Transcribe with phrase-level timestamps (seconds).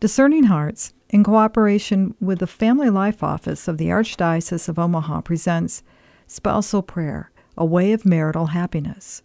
[0.00, 5.82] Discerning Hearts, in cooperation with the Family Life Office of the Archdiocese of Omaha, presents
[6.28, 9.24] Spousal Prayer, a Way of Marital Happiness.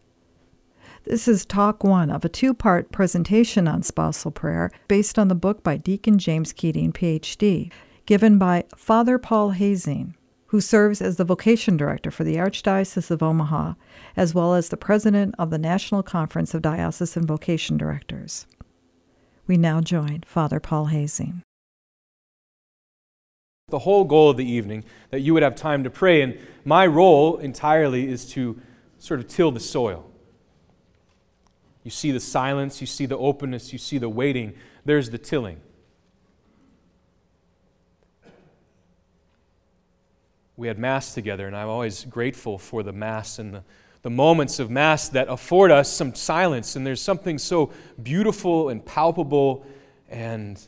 [1.03, 5.35] This is talk one of a two part presentation on spousal prayer based on the
[5.35, 7.71] book by Deacon James Keating, PhD,
[8.07, 10.15] given by Father Paul Hoesing,
[10.47, 13.75] who serves as the vocation director for the Archdiocese of Omaha,
[14.17, 18.47] as well as the president of the National Conference of Diocesan Vocation Directors.
[19.45, 21.41] We now join Father Paul Hoesing.
[23.67, 26.87] The whole goal of the evening, that you would have time to pray, and my
[26.87, 28.61] role entirely is to
[28.99, 30.09] sort of till the soil.
[31.83, 34.53] You see the silence, you see the openness, you see the waiting.
[34.85, 35.59] There's the tilling.
[40.55, 43.63] We had Mass together, and I'm always grateful for the Mass and the
[44.03, 46.75] the moments of Mass that afford us some silence.
[46.75, 47.71] And there's something so
[48.01, 49.65] beautiful and palpable
[50.09, 50.61] and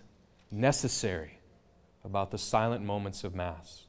[0.49, 1.39] necessary
[2.03, 3.83] about the silent moments of Mass.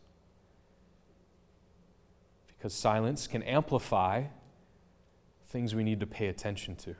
[2.48, 4.24] Because silence can amplify
[5.48, 6.96] things we need to pay attention to.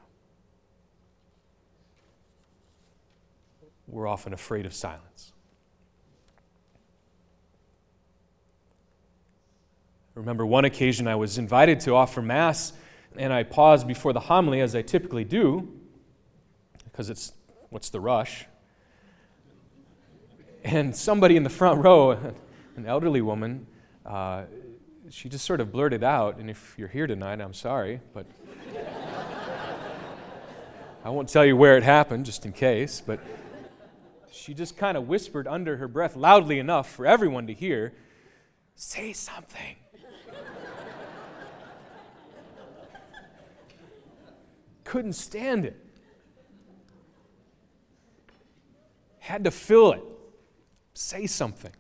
[3.89, 5.33] We're often afraid of silence.
[10.17, 12.73] Remember one occasion I was invited to offer Mass,
[13.17, 15.69] and I paused before the homily, as I typically do,
[16.85, 17.33] because it's
[17.69, 18.47] what's the rush?
[20.65, 22.13] And somebody in the front row,
[22.77, 23.67] an elderly woman,
[24.07, 24.45] uh,
[25.11, 28.27] she just sort of blurted out, and if you're here tonight, I'm sorry, but
[31.05, 33.21] I won't tell you where it happened, just in case, but
[34.33, 37.93] she just kind of whispered under her breath, loudly enough for everyone to hear,
[38.79, 39.77] Say something.
[44.87, 45.77] Couldn't stand it.
[49.19, 50.03] Had to fill it.
[50.95, 51.73] Say something.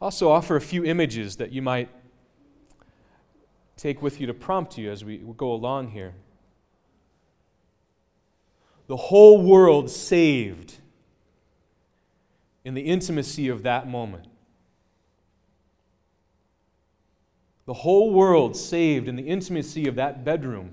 [0.00, 1.88] Also, offer a few images that you might
[3.76, 6.14] take with you to prompt you as we go along here.
[8.88, 10.74] The whole world saved
[12.64, 14.26] in the intimacy of that moment.
[17.68, 20.70] The whole world saved in the intimacy of that bedroom,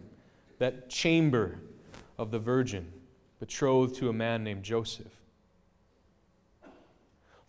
[0.59, 1.59] that chamber
[2.17, 2.89] of the Virgin,
[3.41, 5.11] betrothed to a man named Joseph.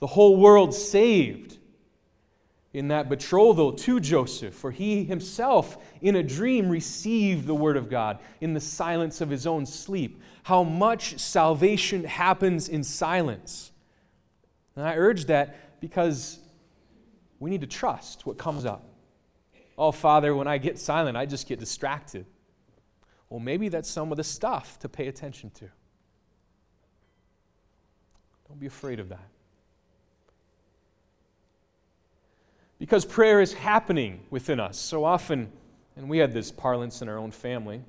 [0.01, 1.59] The whole world saved
[2.73, 7.89] in that betrothal to Joseph, for he himself, in a dream, received the Word of
[7.89, 10.21] God in the silence of his own sleep.
[10.43, 13.71] How much salvation happens in silence.
[14.75, 16.41] And I urge that because
[17.39, 18.95] we need to trust what comes up.
[19.79, 22.27] Oh, Father, when I get silent, I just get distracted.
[23.29, 25.69] Well, maybe that's some of the stuff to pay attention to.
[28.49, 29.29] Don't be afraid of that.
[32.79, 34.79] Because prayer is happening within us.
[34.79, 35.51] So often,
[35.97, 37.83] and we had this parlance in our own family.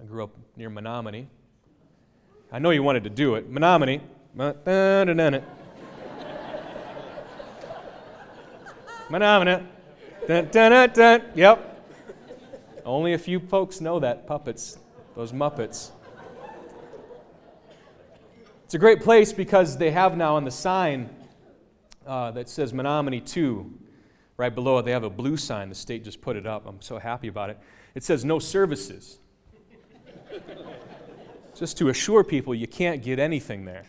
[0.00, 1.28] I grew up near Menominee.
[2.50, 3.48] I know you wanted to do it.
[3.48, 4.00] Menominee.
[4.34, 5.42] Menominee.
[10.30, 11.22] Dun, dun, dun.
[11.34, 11.90] Yep.
[12.84, 14.78] Only a few folks know that, puppets,
[15.16, 15.90] those Muppets.
[18.64, 21.10] It's a great place because they have now on the sign
[22.06, 23.76] uh, that says Menominee 2,
[24.36, 25.68] right below it, they have a blue sign.
[25.68, 26.64] The state just put it up.
[26.64, 27.58] I'm so happy about it.
[27.96, 29.18] It says no services.
[31.56, 33.82] just to assure people you can't get anything there.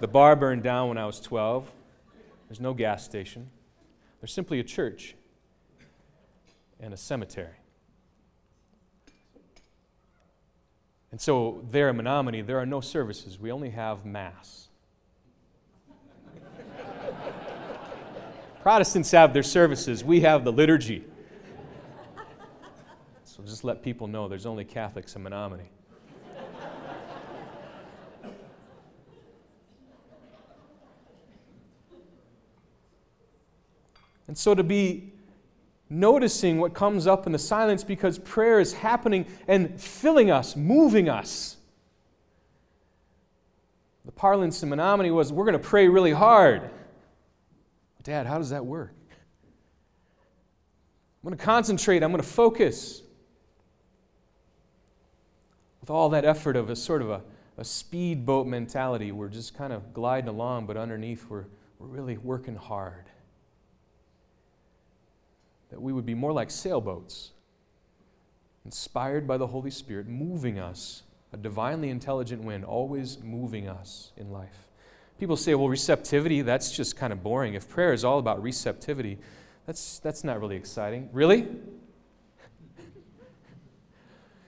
[0.00, 1.70] The bar burned down when I was 12.
[2.48, 3.50] There's no gas station.
[4.26, 5.14] Simply a church
[6.80, 7.56] and a cemetery.
[11.10, 13.38] And so, there in Menominee, there are no services.
[13.38, 14.68] We only have Mass.
[18.62, 21.04] Protestants have their services, we have the liturgy.
[23.24, 25.70] So, just let people know there's only Catholics in Menominee.
[34.28, 35.12] And so to be
[35.88, 41.08] noticing what comes up in the silence because prayer is happening and filling us, moving
[41.08, 41.56] us.
[44.04, 46.70] The parlance in Menominee was we're going to pray really hard.
[48.02, 48.94] Dad, how does that work?
[51.22, 53.02] I'm going to concentrate, I'm going to focus.
[55.80, 57.22] With all that effort of a sort of a,
[57.58, 61.46] a speedboat mentality, we're just kind of gliding along, but underneath we're,
[61.78, 63.06] we're really working hard
[65.76, 67.32] that we would be more like sailboats,
[68.64, 71.02] inspired by the Holy Spirit, moving us
[71.34, 74.70] a divinely intelligent wind, always moving us in life.
[75.20, 77.52] People say, well, receptivity, that's just kind of boring.
[77.52, 79.18] If prayer is all about receptivity,
[79.66, 81.10] that's, that's not really exciting.
[81.12, 81.46] Really?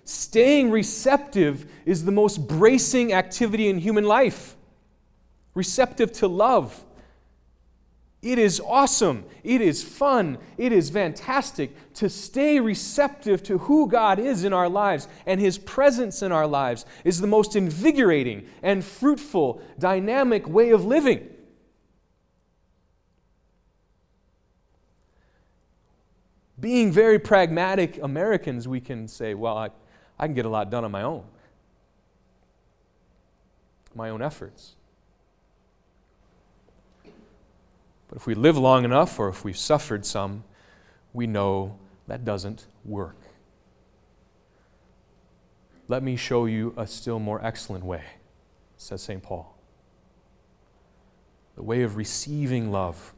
[0.04, 4.56] Staying receptive is the most bracing activity in human life.
[5.54, 6.82] Receptive to love,
[8.20, 9.25] it is awesome.
[9.44, 10.38] It is fun.
[10.56, 15.56] It is fantastic to stay receptive to who God is in our lives and His
[15.56, 21.29] presence in our lives is the most invigorating and fruitful, dynamic way of living.
[26.59, 29.70] Being very pragmatic Americans, we can say, well, I,
[30.19, 31.23] I can get a lot done on my own,
[33.94, 34.75] my own efforts.
[38.07, 40.43] But if we live long enough or if we've suffered some,
[41.12, 41.79] we know
[42.09, 43.15] that doesn't work.
[45.87, 48.03] Let me show you a still more excellent way,
[48.76, 49.23] says St.
[49.23, 49.56] Paul.
[51.55, 53.15] The way of receiving love.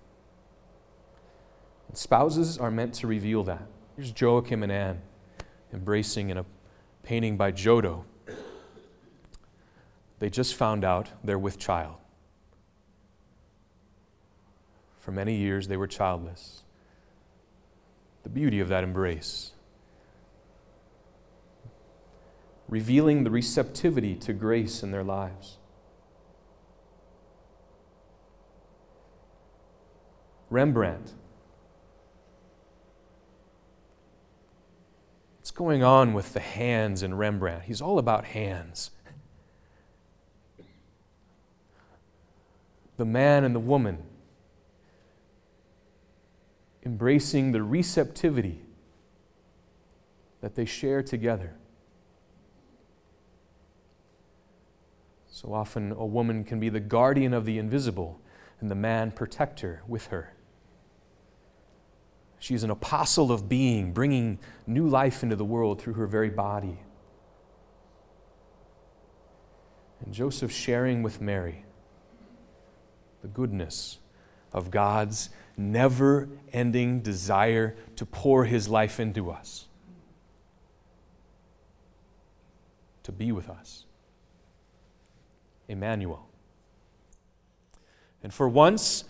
[1.88, 3.62] And spouses are meant to reveal that.
[3.97, 5.00] Here's Joachim and Anne
[5.73, 6.44] embracing in a
[7.02, 8.05] painting by Giotto.
[10.19, 12.00] They just found out they're with child.
[15.00, 16.62] For many years, they were childless.
[18.23, 19.52] The beauty of that embrace.
[22.69, 25.56] Revealing the receptivity to grace in their lives.
[30.50, 31.14] Rembrandt.
[35.38, 37.64] What's going on with the hands in Rembrandt?
[37.64, 38.91] He's all about hands.
[42.99, 44.09] The man and the woman
[46.84, 48.62] embracing the receptivity
[50.40, 51.56] that they share together.
[55.30, 58.20] So often, a woman can be the guardian of the invisible
[58.60, 60.34] and the man protector with her.
[62.38, 66.78] She's an apostle of being, bringing new life into the world through her very body.
[70.04, 71.64] And Joseph sharing with Mary
[73.20, 73.98] the goodness
[74.52, 75.28] of God's
[75.60, 79.66] never ending desire to pour his life into us,
[83.02, 83.84] to be with us.
[85.68, 86.26] Emmanuel.
[88.22, 89.04] And for once,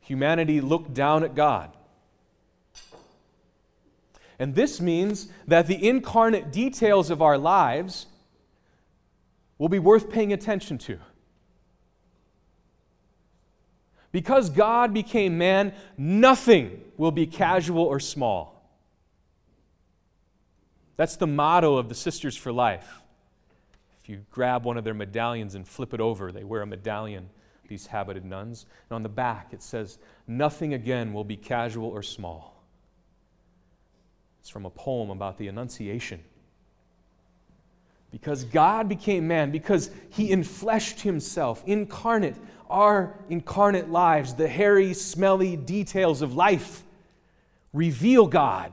[0.00, 1.70] humanity looked down at God.
[4.38, 8.06] And this means that the incarnate details of our lives
[9.58, 10.98] will be worth paying attention to.
[14.12, 18.52] Because God became man, nothing will be casual or small.
[20.96, 23.00] That's the motto of the Sisters for Life.
[24.02, 27.30] If you grab one of their medallions and flip it over, they wear a medallion,
[27.68, 28.66] these habited nuns.
[28.90, 32.62] And on the back it says, Nothing again will be casual or small.
[34.40, 36.22] It's from a poem about the Annunciation.
[38.10, 42.36] Because God became man, because he enfleshed himself, incarnate,
[42.72, 46.82] our incarnate lives, the hairy, smelly details of life,
[47.72, 48.72] reveal God.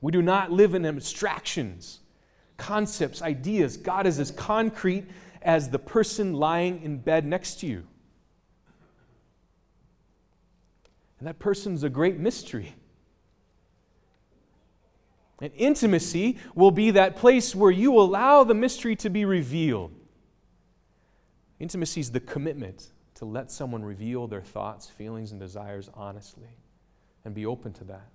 [0.00, 2.00] We do not live in abstractions,
[2.56, 3.76] concepts, ideas.
[3.76, 5.04] God is as concrete
[5.42, 7.86] as the person lying in bed next to you.
[11.18, 12.74] And that person's a great mystery.
[15.40, 19.92] And intimacy will be that place where you allow the mystery to be revealed.
[21.58, 26.48] Intimacy is the commitment to let someone reveal their thoughts, feelings, and desires honestly
[27.24, 28.08] and be open to that.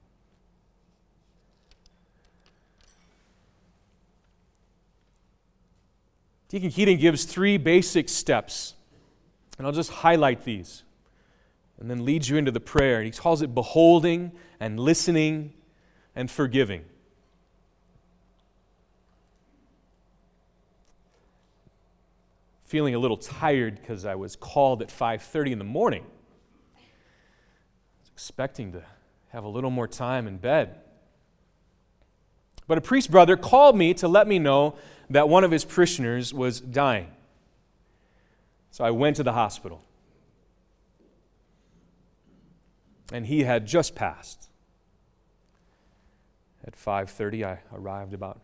[6.49, 8.75] Deacon Keating gives three basic steps,
[9.57, 10.83] and I'll just highlight these
[11.79, 12.97] and then lead you into the prayer.
[12.97, 15.53] And he calls it beholding and listening
[16.15, 16.85] and forgiving.
[22.65, 26.05] Feeling a little tired because I was called at 5:30 in the morning.
[26.75, 26.79] I
[28.01, 28.83] was expecting to
[29.29, 30.81] have a little more time in bed.
[32.67, 34.75] But a priest brother called me to let me know
[35.09, 37.11] that one of his parishioners was dying.
[38.71, 39.83] So I went to the hospital.
[43.13, 44.49] And he had just passed.
[46.63, 48.41] At 5:30 I arrived about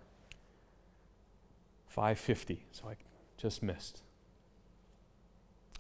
[1.88, 2.98] 5:50, so I
[3.38, 4.04] just missed.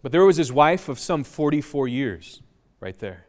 [0.01, 2.41] But there was his wife of some 44 years
[2.79, 3.25] right there.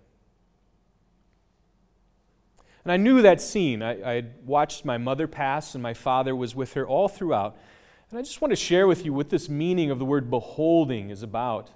[2.85, 3.83] And I knew that scene.
[3.83, 7.57] I, I had watched my mother pass, and my father was with her all throughout.
[8.11, 11.11] And I just want to share with you what this meaning of the word beholding
[11.11, 11.71] is about.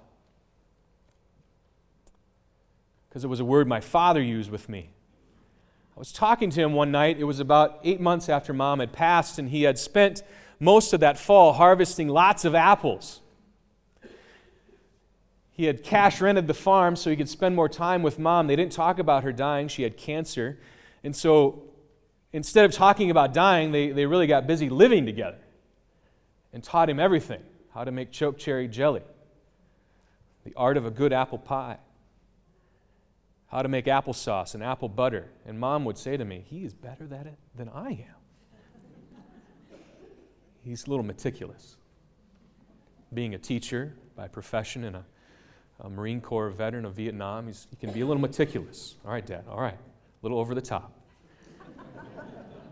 [3.07, 4.89] Because it was a word my father used with me.
[5.95, 7.17] I was talking to him one night.
[7.17, 10.23] It was about eight months after mom had passed, and he had spent
[10.59, 13.21] most of that fall harvesting lots of apples.
[15.57, 18.45] He had cash rented the farm so he could spend more time with mom.
[18.45, 20.59] They didn't talk about her dying, she had cancer.
[21.03, 21.63] And so
[22.31, 25.39] instead of talking about dying, they, they really got busy living together
[26.53, 27.41] and taught him everything
[27.73, 29.01] how to make choke cherry jelly,
[30.43, 31.77] the art of a good apple pie,
[33.47, 35.27] how to make applesauce and apple butter.
[35.43, 38.15] And mom would say to me, He is better at it than I am.
[40.63, 41.77] He's a little meticulous.
[43.11, 45.05] Being a teacher by profession and a,
[45.79, 48.95] a Marine Corps veteran of Vietnam, he can be a little meticulous.
[49.05, 49.75] All right, Dad, all right.
[49.75, 50.91] A little over the top.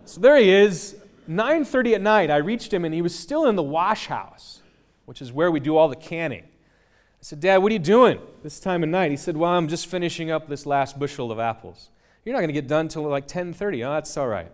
[0.05, 0.95] so there he is,
[1.29, 2.31] 9:30 at night.
[2.31, 4.61] I reached him and he was still in the wash house,
[5.05, 6.43] which is where we do all the canning.
[6.43, 9.67] I said, "Dad, what are you doing this time of night?" He said, "Well, I'm
[9.67, 11.89] just finishing up this last bushel of apples.
[12.23, 13.83] You're not going to get done till like 10:30.
[13.83, 14.51] Oh, that's all right."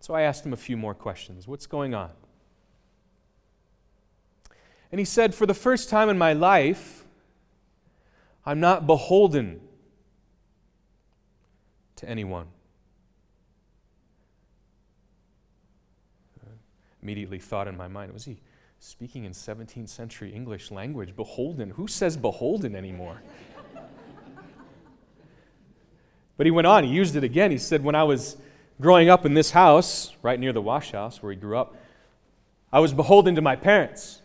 [0.00, 1.48] So I asked him a few more questions.
[1.48, 2.10] What's going on?
[4.96, 7.04] And he said, For the first time in my life,
[8.46, 9.60] I'm not beholden
[11.96, 12.46] to anyone.
[17.02, 18.38] immediately thought in my mind, was he
[18.78, 21.14] speaking in 17th century English language?
[21.14, 21.72] Beholden.
[21.72, 23.20] Who says beholden anymore?
[26.38, 27.50] but he went on, he used it again.
[27.50, 28.38] He said, When I was
[28.80, 31.76] growing up in this house, right near the wash house where he grew up,
[32.72, 34.22] I was beholden to my parents.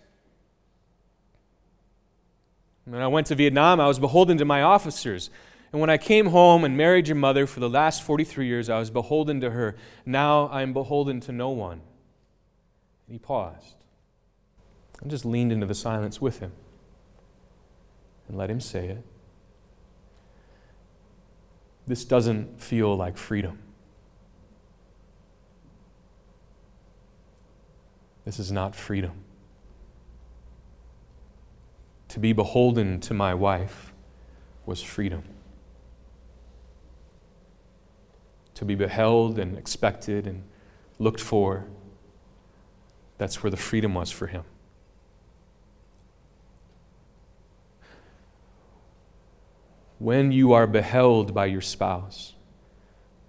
[2.92, 5.30] When I went to Vietnam, I was beholden to my officers.
[5.72, 8.80] And when I came home and married your mother for the last 43 years, I
[8.80, 9.78] was beholden to her.
[10.06, 11.80] Now I am beholden to no one.
[13.08, 13.76] And he paused
[15.02, 16.52] and just leaned into the silence with him
[18.28, 19.06] and let him say it.
[21.88, 23.58] This doesn't feel like freedom.
[28.26, 29.24] This is not freedom.
[32.12, 33.92] To be beholden to my wife
[34.66, 35.24] was freedom.
[38.62, 40.44] to be beheld and expected and
[41.00, 41.66] looked for.
[43.18, 44.44] That's where the freedom was for him.
[49.98, 52.34] When you are beheld by your spouse,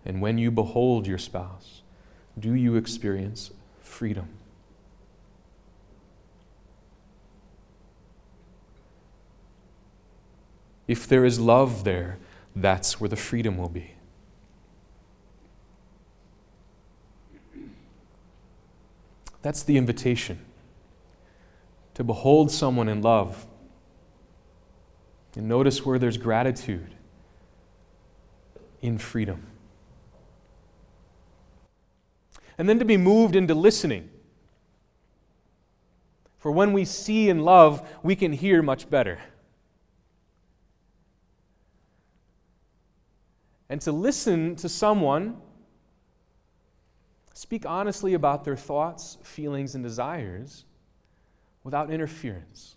[0.05, 1.81] and when you behold your spouse,
[2.39, 4.29] do you experience freedom?
[10.93, 12.19] If there is love there,
[12.55, 13.93] that's where the freedom will be.
[19.41, 20.45] That's the invitation
[21.95, 23.47] to behold someone in love.
[25.35, 26.95] And notice where there's gratitude
[28.83, 29.47] in freedom.
[32.59, 34.11] And then to be moved into listening.
[36.37, 39.21] For when we see and love, we can hear much better.
[43.73, 45.38] And to listen to someone
[47.35, 50.64] Speak honestly about their thoughts, feelings, and desires
[51.64, 52.76] without interference.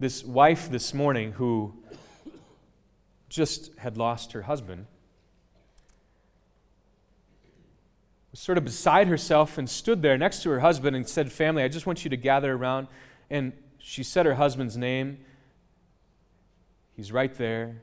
[0.00, 1.74] This wife this morning who
[3.28, 4.86] just had lost her husband
[8.30, 11.62] was sort of beside herself and stood there next to her husband and said, Family,
[11.62, 12.88] I just want you to gather around.
[13.28, 15.18] And she said her husband's name.
[16.98, 17.80] He's right there.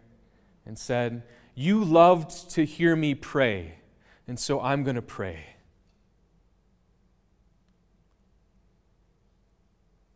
[0.68, 1.24] And said,
[1.56, 3.76] you loved to hear me pray,
[4.28, 5.46] and so I'm going to pray.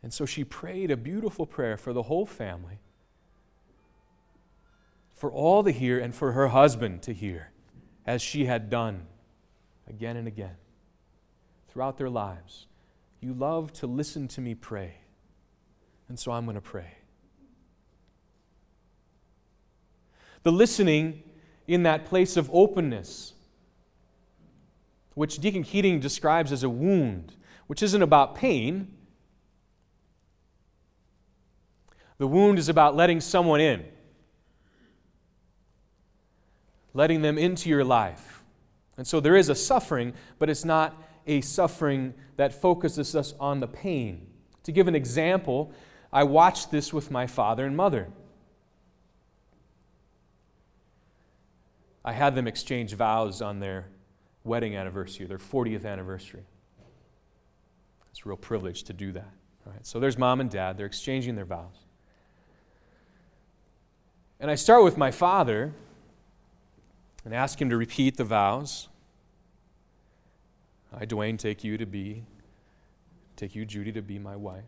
[0.03, 2.79] And so she prayed a beautiful prayer for the whole family,
[5.15, 7.51] for all to hear, and for her husband to hear,
[8.05, 9.05] as she had done
[9.87, 10.57] again and again
[11.69, 12.67] throughout their lives.
[13.21, 14.95] You love to listen to me pray,
[16.09, 16.95] and so I'm going to pray.
[20.43, 21.23] The listening
[21.67, 23.33] in that place of openness,
[25.13, 27.35] which Deacon Keating describes as a wound,
[27.67, 28.95] which isn't about pain.
[32.17, 33.85] The wound is about letting someone in,
[36.93, 38.43] letting them into your life.
[38.97, 43.59] And so there is a suffering, but it's not a suffering that focuses us on
[43.59, 44.27] the pain.
[44.63, 45.71] To give an example,
[46.11, 48.07] I watched this with my father and mother.
[52.09, 53.85] I had them exchange vows on their
[54.43, 56.41] wedding anniversary, their 40th anniversary.
[58.09, 59.29] It's a real privilege to do that.
[59.63, 61.85] Right, so there's mom and dad, they're exchanging their vows.
[64.39, 65.71] And I start with my father
[67.25, 68.87] and ask him to repeat the vows.
[70.91, 72.23] I, Dwayne, take you to be,
[73.35, 74.63] take you, Judy, to be my wife.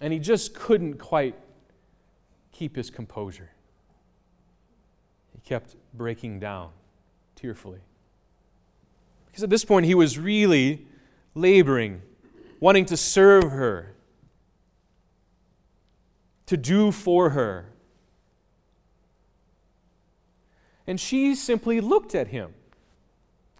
[0.00, 1.34] And he just couldn't quite
[2.52, 3.50] keep his composure.
[5.44, 6.70] Kept breaking down
[7.36, 7.80] tearfully.
[9.26, 10.86] Because at this point, he was really
[11.34, 12.02] laboring,
[12.60, 13.94] wanting to serve her,
[16.46, 17.66] to do for her.
[20.86, 22.54] And she simply looked at him.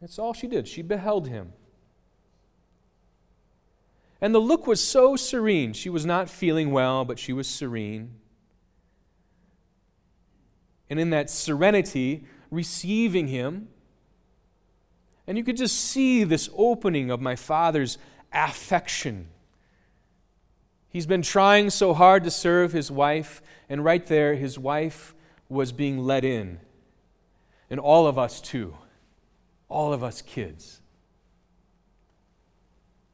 [0.01, 0.67] That's all she did.
[0.69, 1.53] She beheld him.
[4.21, 5.73] And the look was so serene.
[5.73, 8.15] She was not feeling well, but she was serene.
[10.93, 13.69] And in that serenity, receiving him,
[15.27, 17.97] and you could just see this opening of my father's
[18.31, 19.29] affection.
[20.91, 25.15] He's been trying so hard to serve his wife, and right there, his wife
[25.49, 26.61] was being let in.
[27.71, 28.77] And all of us, too.
[29.71, 30.83] All of us kids.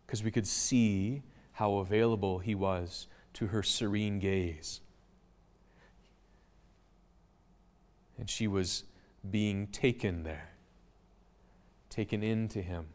[0.04, 4.80] Because we could see how available he was to her serene gaze.
[8.18, 8.84] And she was
[9.30, 10.50] being taken there,
[11.90, 12.86] taken into him.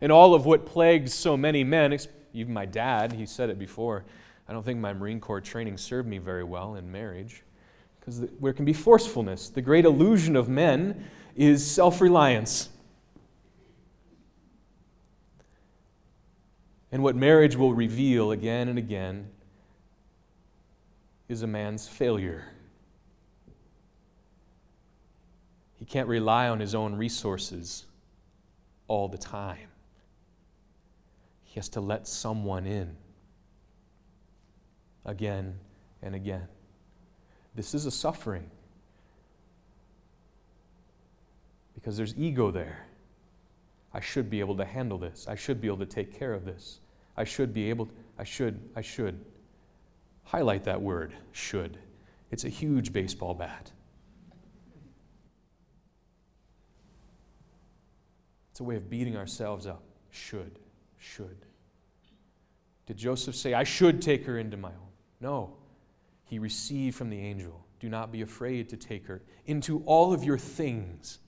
[0.00, 1.96] And all of what plagues so many men,
[2.32, 4.04] even my dad, he said it before,
[4.48, 7.42] I don't think my Marine Corps training served me very well in marriage
[7.98, 9.48] because there can be forcefulness.
[9.48, 12.68] The great illusion of men is self reliance.
[16.92, 19.28] And what marriage will reveal again and again
[21.28, 22.44] is a man's failure.
[25.74, 27.84] He can't rely on his own resources
[28.88, 29.68] all the time.
[31.44, 32.96] He has to let someone in
[35.04, 35.54] again
[36.02, 36.46] and again.
[37.54, 38.50] This is a suffering
[41.74, 42.86] because there's ego there.
[43.94, 45.26] I should be able to handle this.
[45.28, 46.80] I should be able to take care of this.
[47.16, 49.24] I should be able, to, I should, I should.
[50.26, 51.78] Highlight that word, should.
[52.30, 53.70] It's a huge baseball bat.
[58.50, 59.84] It's a way of beating ourselves up.
[60.10, 60.58] Should,
[60.98, 61.46] should.
[62.86, 64.88] Did Joseph say, I should take her into my home?
[65.20, 65.56] No.
[66.24, 70.24] He received from the angel, Do not be afraid to take her into all of
[70.24, 71.20] your things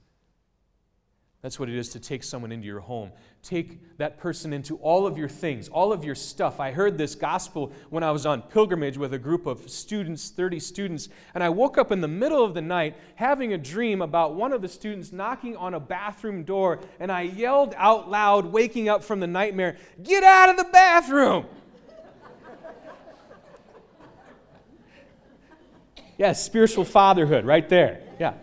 [1.41, 3.11] that's what it is to take someone into your home.
[3.43, 6.59] Take that person into all of your things, all of your stuff.
[6.59, 10.59] I heard this gospel when I was on pilgrimage with a group of students, 30
[10.59, 14.35] students, and I woke up in the middle of the night having a dream about
[14.35, 18.89] one of the students knocking on a bathroom door, and I yelled out loud, waking
[18.89, 21.45] up from the nightmare, Get out of the bathroom!
[26.17, 28.01] yes, spiritual fatherhood right there.
[28.19, 28.33] Yeah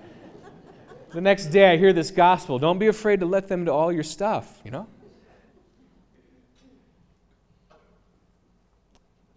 [1.16, 2.59] the next day I hear this gospel.
[2.59, 4.87] Don't be afraid to let them into all your stuff, you know?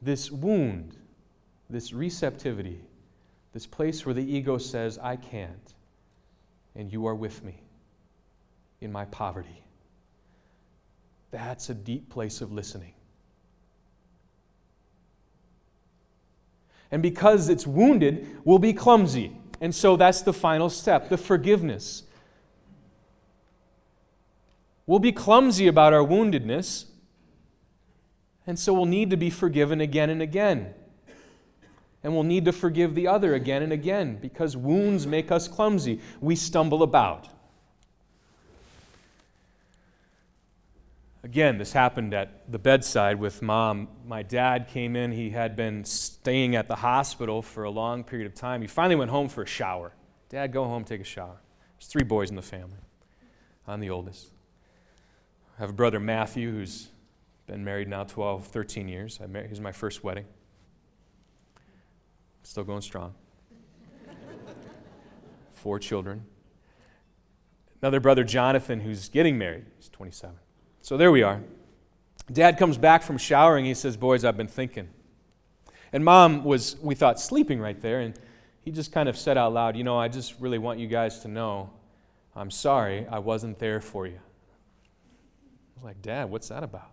[0.02, 0.98] This wound,
[1.70, 2.82] this receptivity,
[3.54, 5.74] this place where the ego says, I can't,
[6.76, 7.64] and you are with me
[8.82, 9.64] in my poverty.
[11.32, 12.94] That's a deep place of listening.
[16.92, 19.39] And because it's wounded, we'll be clumsy.
[19.62, 22.04] And so that's the final step the forgiveness.
[24.86, 26.86] We'll be clumsy about our woundedness,
[28.48, 30.74] and so we'll need to be forgiven again and again.
[32.02, 36.00] And we'll need to forgive the other again and again because wounds make us clumsy.
[36.22, 37.28] We stumble about.
[41.30, 43.88] Again, this happened at the bedside with mom.
[44.04, 45.12] My dad came in.
[45.12, 48.64] He had been staying at the hospital for a long period of time.
[48.64, 49.94] He finally went home for a shower.
[50.30, 51.40] Dad, go home, take a shower.
[51.78, 52.80] There's three boys in the family.
[53.68, 54.30] I'm the oldest.
[55.56, 56.88] I have a brother, Matthew, who's
[57.46, 59.20] been married now 12, 13 years.
[59.22, 60.26] I he's my first wedding.
[62.42, 63.14] Still going strong.
[65.52, 66.26] Four children.
[67.84, 69.68] Another brother, Jonathan, who's getting married.
[69.78, 70.36] He's 27.
[70.82, 71.42] So there we are.
[72.32, 73.66] Dad comes back from showering.
[73.66, 74.90] He says, Boys, I've been thinking.
[75.92, 78.00] And mom was, we thought, sleeping right there.
[78.00, 78.18] And
[78.62, 81.20] he just kind of said out loud, You know, I just really want you guys
[81.20, 81.72] to know
[82.36, 84.14] I'm sorry I wasn't there for you.
[84.16, 86.92] I was like, Dad, what's that about?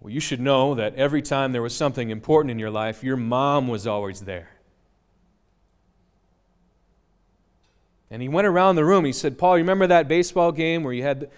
[0.00, 3.16] Well, you should know that every time there was something important in your life, your
[3.16, 4.50] mom was always there.
[8.10, 9.04] And he went around the room.
[9.04, 11.30] He said, Paul, you remember that baseball game where you had,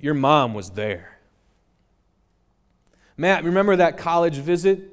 [0.00, 1.18] your mom was there.
[3.16, 4.92] Matt, remember that college visit?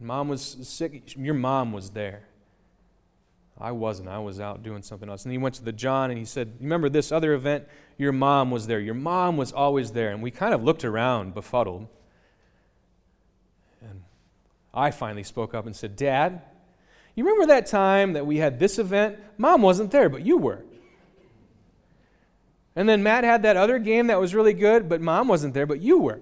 [0.00, 1.16] Mom was sick.
[1.16, 2.24] Your mom was there.
[3.60, 4.08] I wasn't.
[4.08, 5.24] I was out doing something else.
[5.24, 7.66] And he went to the John and he said, Remember this other event?
[7.96, 8.80] Your mom was there.
[8.80, 10.10] Your mom was always there.
[10.10, 11.86] And we kind of looked around, befuddled.
[13.80, 14.02] And
[14.74, 16.42] I finally spoke up and said, Dad,
[17.14, 19.18] you remember that time that we had this event?
[19.38, 20.64] Mom wasn't there, but you were.
[22.74, 25.66] And then Matt had that other game that was really good, but mom wasn't there,
[25.66, 26.20] but you were.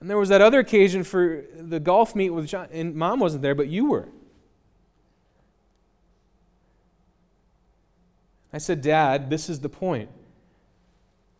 [0.00, 3.42] And there was that other occasion for the golf meet with John, and mom wasn't
[3.42, 4.08] there, but you were.
[8.52, 10.08] I said, Dad, this is the point.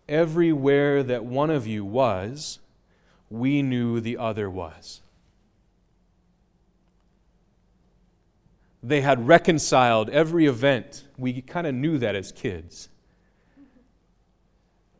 [0.08, 2.58] Everywhere that one of you was,
[3.30, 5.00] we knew the other was.
[8.82, 11.04] They had reconciled every event.
[11.16, 12.88] We kind of knew that as kids.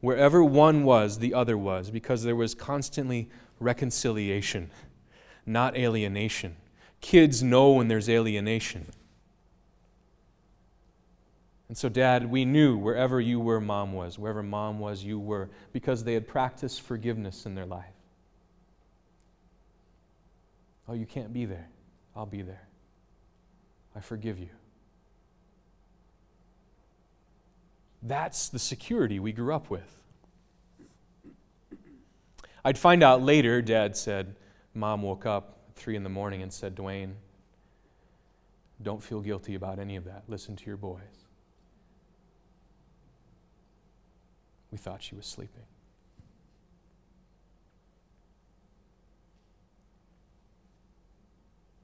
[0.00, 4.70] Wherever one was, the other was, because there was constantly reconciliation,
[5.44, 6.56] not alienation.
[7.00, 8.86] Kids know when there's alienation.
[11.68, 14.18] And so, Dad, we knew wherever you were, Mom was.
[14.18, 17.84] Wherever Mom was, you were, because they had practiced forgiveness in their life.
[20.88, 21.68] Oh, you can't be there.
[22.16, 22.66] I'll be there.
[23.94, 24.48] I forgive you.
[28.02, 29.94] That's the security we grew up with.
[32.64, 34.36] I'd find out later, Dad said,
[34.74, 37.14] Mom woke up at 3 in the morning and said, Dwayne,
[38.82, 40.24] don't feel guilty about any of that.
[40.28, 41.00] Listen to your boys.
[44.70, 45.62] We thought she was sleeping.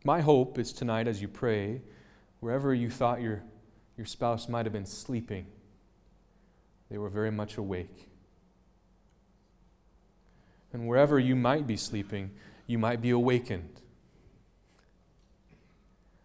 [0.04, 1.80] My hope is tonight as you pray,
[2.40, 3.42] wherever you thought your,
[3.96, 5.46] your spouse might have been sleeping,
[6.90, 8.08] they were very much awake.
[10.72, 12.30] And wherever you might be sleeping,
[12.66, 13.80] you might be awakened.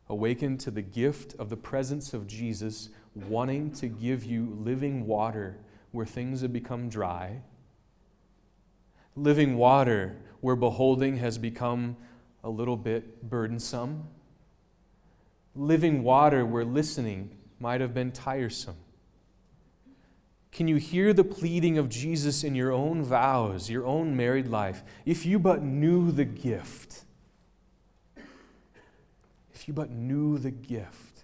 [0.10, 5.58] Awakened to the gift of the presence of Jesus, wanting to give you living water
[5.91, 7.41] where things have become dry,
[9.15, 11.98] living water where beholding has become
[12.43, 14.08] a little bit burdensome,
[15.56, 18.78] living water where listening might have been tiresome.
[20.51, 24.83] Can you hear the pleading of Jesus in your own vows, your own married life?
[25.05, 27.03] If you but knew the gift,
[29.53, 31.23] if you but knew the gift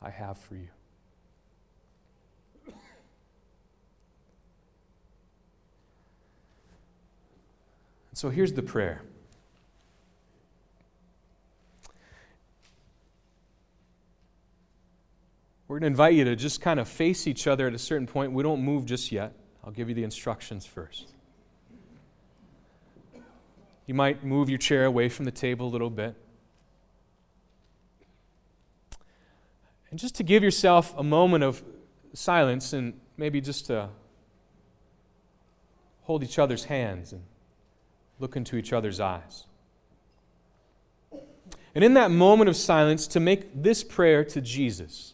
[0.00, 0.68] I have for you.
[8.14, 9.02] So here's the prayer.
[15.72, 18.06] We're going to invite you to just kind of face each other at a certain
[18.06, 18.32] point.
[18.32, 19.32] We don't move just yet.
[19.64, 21.14] I'll give you the instructions first.
[23.86, 26.14] You might move your chair away from the table a little bit.
[29.90, 31.64] And just to give yourself a moment of
[32.12, 33.88] silence and maybe just to
[36.02, 37.22] hold each other's hands and
[38.18, 39.46] look into each other's eyes.
[41.74, 45.11] And in that moment of silence, to make this prayer to Jesus.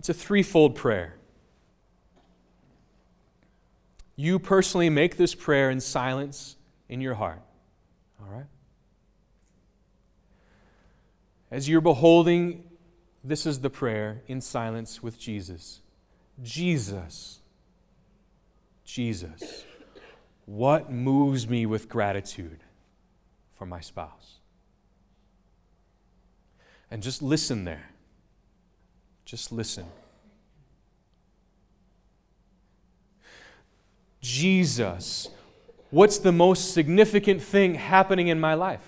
[0.00, 1.16] It's a threefold prayer.
[4.16, 6.56] You personally make this prayer in silence
[6.88, 7.42] in your heart.
[8.18, 8.46] All right?
[11.50, 12.64] As you're beholding,
[13.22, 15.82] this is the prayer in silence with Jesus.
[16.42, 17.40] Jesus.
[18.86, 19.66] Jesus.
[20.46, 22.60] What moves me with gratitude
[23.54, 24.38] for my spouse?
[26.90, 27.89] And just listen there.
[29.30, 29.86] Just listen.
[34.20, 35.28] Jesus,
[35.90, 38.84] what's the most significant thing happening in my life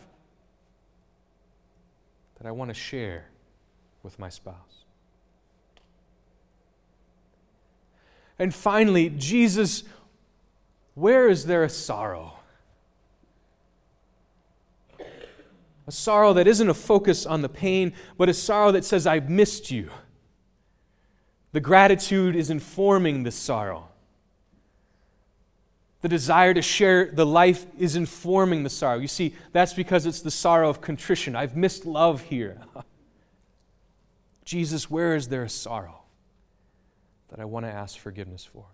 [2.38, 3.26] that I want to share
[4.02, 4.56] with my spouse?
[8.36, 9.84] And finally, Jesus,
[10.94, 12.32] where is there a sorrow?
[15.86, 19.30] A sorrow that isn't a focus on the pain, but a sorrow that says, I've
[19.30, 19.88] missed you.
[21.52, 23.88] The gratitude is informing the sorrow.
[26.00, 28.98] The desire to share the life is informing the sorrow.
[28.98, 31.36] You see, that's because it's the sorrow of contrition.
[31.36, 32.58] I've missed love here.
[34.44, 36.02] Jesus, where is there a sorrow
[37.32, 38.66] that I want to ask forgiveness for.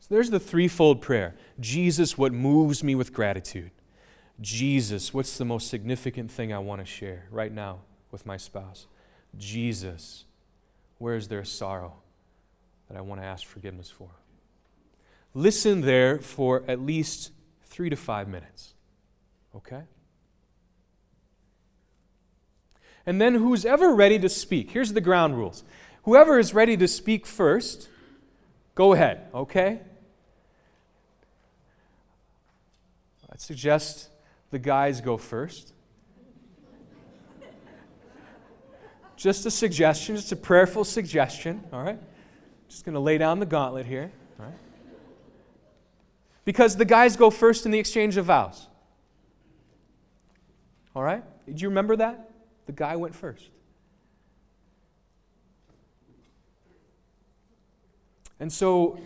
[0.00, 3.70] So there's the threefold prayer Jesus, what moves me with gratitude?
[4.40, 7.78] Jesus, what's the most significant thing I want to share right now
[8.10, 8.86] with my spouse?
[9.38, 10.25] Jesus,
[10.98, 11.94] where is there sorrow
[12.88, 14.10] that I want to ask forgiveness for?
[15.34, 17.30] Listen there for at least
[17.64, 18.74] three to five minutes.
[19.54, 19.82] Okay?
[23.04, 24.70] And then who's ever ready to speak?
[24.70, 25.62] Here's the ground rules.
[26.04, 27.88] Whoever is ready to speak first,
[28.74, 29.80] go ahead, okay?
[33.30, 34.08] I'd suggest
[34.50, 35.72] the guys go first.
[39.16, 41.98] Just a suggestion, just a prayerful suggestion, all right?
[42.68, 44.54] Just going to lay down the gauntlet here, all right?
[46.44, 48.68] Because the guys go first in the exchange of vows.
[50.94, 51.22] All right?
[51.46, 52.30] Did you remember that?
[52.66, 53.48] The guy went first.
[58.38, 58.98] And so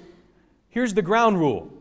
[0.69, 1.73] here's the ground rule.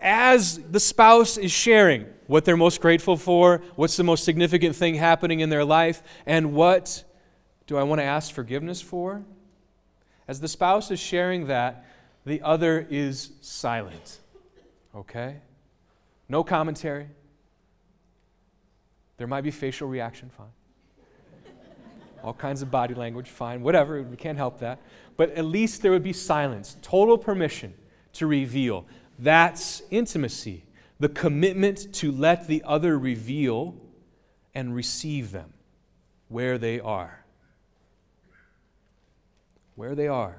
[0.00, 4.94] As the spouse is sharing what they're most grateful for, what's the most significant thing
[4.96, 7.04] happening in their life, and what
[7.72, 9.22] do I want to ask forgiveness for?
[10.28, 11.86] As the spouse is sharing that,
[12.26, 14.18] the other is silent.
[14.94, 15.38] Okay?
[16.28, 17.08] No commentary.
[19.16, 20.52] There might be facial reaction, fine.
[22.22, 24.78] All kinds of body language, fine, whatever, we can't help that.
[25.16, 27.72] But at least there would be silence, total permission
[28.12, 28.84] to reveal.
[29.18, 30.66] That's intimacy,
[31.00, 33.76] the commitment to let the other reveal
[34.54, 35.54] and receive them
[36.28, 37.21] where they are
[39.82, 40.36] where they are.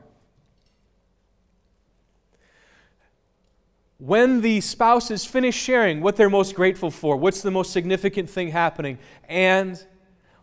[3.98, 8.52] When the spouses finish sharing what they're most grateful for, what's the most significant thing
[8.52, 9.86] happening, and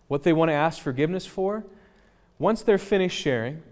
[0.09, 1.65] what they want to ask forgiveness for,
[2.39, 3.63] once they're finished sharing,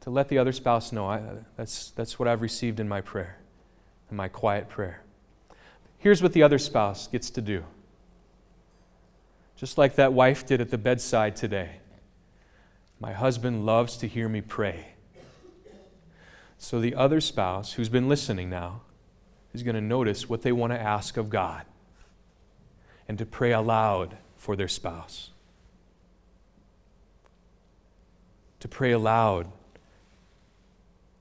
[0.00, 1.22] to let the other spouse know I,
[1.56, 3.38] that's, that's what I've received in my prayer,
[4.10, 5.04] in my quiet prayer.
[5.98, 7.62] Here's what the other spouse gets to do.
[9.54, 11.76] Just like that wife did at the bedside today.
[13.02, 14.94] My husband loves to hear me pray.
[16.56, 18.82] So the other spouse who's been listening now
[19.52, 21.64] is going to notice what they want to ask of God
[23.08, 25.30] and to pray aloud for their spouse.
[28.60, 29.50] To pray aloud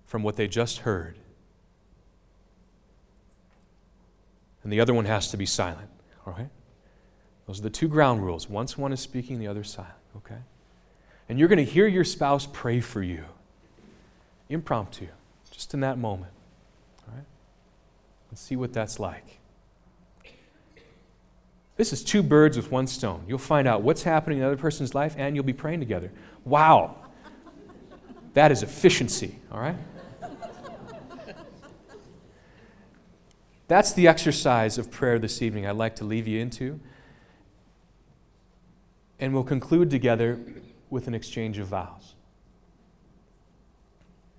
[0.06, 1.18] from what they just heard.
[4.62, 5.90] And the other one has to be silent.
[6.28, 6.50] All right?
[7.48, 8.48] Those are the two ground rules.
[8.48, 9.96] Once one is speaking, the other silent.
[10.18, 10.38] Okay?
[11.32, 13.24] And you're going to hear your spouse pray for you.
[14.50, 15.08] Impromptu,
[15.50, 16.34] just in that moment.
[17.08, 17.24] All right?
[18.30, 19.40] Let's see what that's like.
[21.78, 23.24] This is two birds with one stone.
[23.30, 26.12] You'll find out what's happening in the other person's life and you'll be praying together.
[26.44, 26.98] Wow.
[28.34, 29.78] That is efficiency, all right?
[33.70, 36.82] That's the exercise of prayer this evening I'd like to leave you into.
[39.18, 40.38] And we'll conclude together
[40.92, 42.14] with an exchange of vows,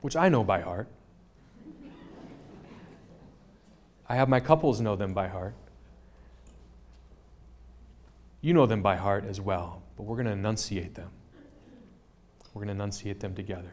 [0.03, 0.87] which I know by heart.
[4.09, 5.55] I have my couples know them by heart.
[8.43, 11.09] You know them by heart as well, but we're going to enunciate them.
[12.53, 13.73] We're going to enunciate them together.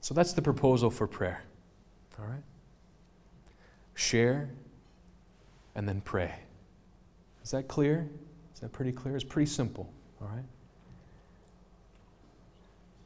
[0.00, 1.44] So that's the proposal for prayer.
[2.18, 2.42] All right?
[3.94, 4.50] Share
[5.74, 6.34] and then pray.
[7.44, 8.08] Is that clear?
[8.62, 9.16] That pretty clear?
[9.16, 10.44] It's pretty simple, all right?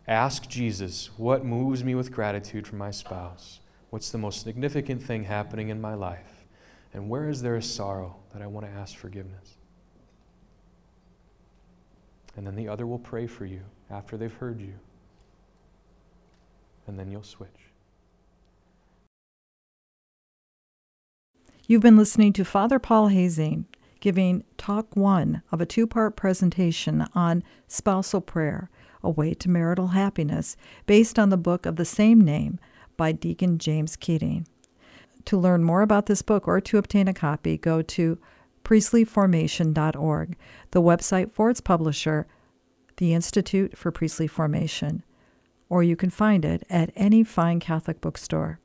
[0.07, 3.61] Ask Jesus, what moves me with gratitude for my spouse?
[3.88, 6.45] What's the most significant thing happening in my life?
[6.92, 9.57] And where is there a sorrow that I want to ask forgiveness?
[12.37, 14.75] And then the other will pray for you after they've heard you.
[16.87, 17.49] And then you'll switch.
[21.66, 23.64] You've been listening to Father Paul Hoesing
[24.00, 28.70] giving talk one of a two part presentation on spousal prayer,
[29.02, 30.56] a way to marital happiness,
[30.87, 32.59] based on the book of the same name
[32.96, 34.46] by Deacon James Keating.
[35.26, 38.18] To learn more about this book or to obtain a copy, go to
[38.64, 40.37] priestlyformation.org,
[40.70, 42.26] the website for its publisher,
[42.96, 45.04] the Institute for Priestly Formation,
[45.68, 48.61] or you can find it at any fine Catholic bookstore.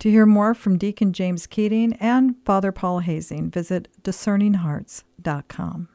[0.00, 5.88] To hear more from Deacon James Keating and Father Paul Hoesing, visit discerninghearts.com.